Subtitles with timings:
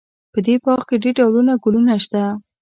[0.33, 2.21] په دې باغ کې ډېر ډولونه ګلونه شته